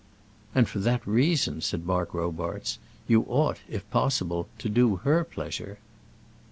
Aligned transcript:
"And 0.55 0.67
for 0.67 0.79
that 0.79 1.05
reason," 1.05 1.61
said 1.61 1.85
Mark 1.85 2.11
Robarts, 2.15 2.79
"you 3.07 3.21
ought, 3.27 3.57
if 3.69 3.87
possible, 3.91 4.47
to 4.57 4.67
do 4.67 4.95
her 5.03 5.23
pleasure." 5.23 5.77